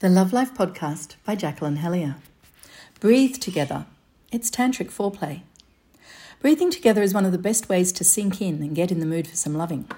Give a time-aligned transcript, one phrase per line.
[0.00, 2.16] The Love Life Podcast by Jacqueline Hellyer.
[2.98, 3.86] Breathe together.
[4.32, 5.42] It's tantric foreplay.
[6.40, 9.06] Breathing together is one of the best ways to sink in and get in the
[9.06, 9.88] mood for some loving.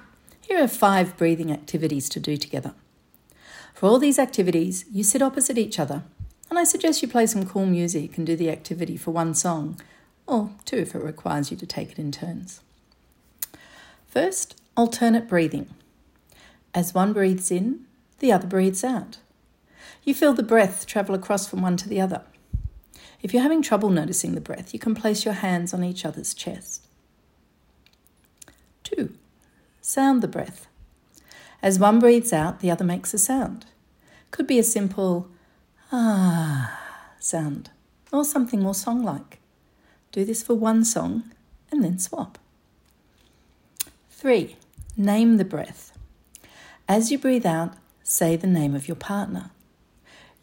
[0.43, 2.75] Here are five breathing activities to do together.
[3.73, 6.03] For all these activities, you sit opposite each other,
[6.51, 9.81] and I suggest you play some cool music and do the activity for one song,
[10.27, 12.61] or two if it requires you to take it in turns.
[14.07, 15.69] First, alternate breathing.
[16.75, 17.87] As one breathes in,
[18.19, 19.17] the other breathes out.
[20.05, 22.23] You feel the breath travel across from one to the other.
[23.23, 26.35] If you're having trouble noticing the breath, you can place your hands on each other's
[26.35, 26.87] chest.
[28.85, 29.13] 2.
[29.81, 30.69] Sound the breath.
[31.63, 33.67] As one breathes out, the other makes a sound.
[34.31, 35.29] Could be a simple
[35.91, 36.79] ah
[37.19, 37.71] sound
[38.13, 39.41] or something more song like.
[40.13, 41.25] Do this for one song
[41.71, 42.39] and then swap.
[44.11, 44.57] 3.
[44.97, 45.97] Name the breath.
[46.89, 49.51] As you breathe out, say the name of your partner.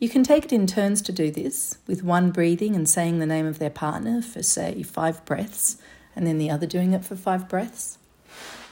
[0.03, 3.25] You can take it in turns to do this, with one breathing and saying the
[3.25, 5.77] name of their partner for, say, five breaths,
[6.13, 7.97] and then the other doing it for five breaths.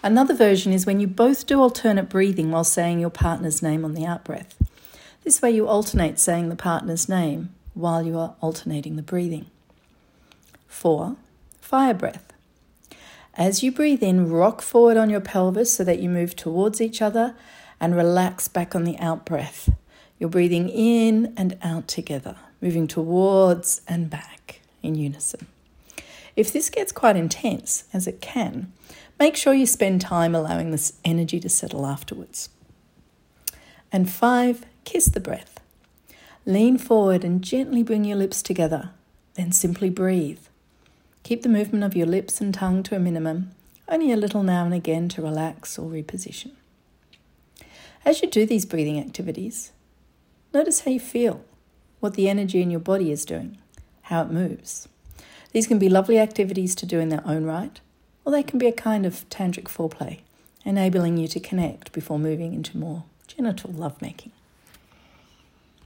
[0.03, 3.93] Another version is when you both do alternate breathing while saying your partner's name on
[3.93, 4.61] the out breath.
[5.23, 9.45] This way, you alternate saying the partner's name while you are alternating the breathing.
[10.67, 11.15] 4.
[11.61, 12.33] Fire breath.
[13.35, 17.01] As you breathe in, rock forward on your pelvis so that you move towards each
[17.01, 17.35] other
[17.79, 19.69] and relax back on the out breath.
[20.21, 25.47] You're breathing in and out together, moving towards and back in unison.
[26.35, 28.71] If this gets quite intense, as it can,
[29.19, 32.49] make sure you spend time allowing this energy to settle afterwards.
[33.91, 35.59] And five, kiss the breath.
[36.45, 38.91] Lean forward and gently bring your lips together,
[39.33, 40.41] then simply breathe.
[41.23, 43.55] Keep the movement of your lips and tongue to a minimum,
[43.89, 46.51] only a little now and again to relax or reposition.
[48.05, 49.71] As you do these breathing activities,
[50.53, 51.45] Notice how you feel,
[52.01, 53.57] what the energy in your body is doing,
[54.03, 54.89] how it moves.
[55.53, 57.79] These can be lovely activities to do in their own right,
[58.25, 60.19] or they can be a kind of tantric foreplay,
[60.65, 64.31] enabling you to connect before moving into more genital lovemaking.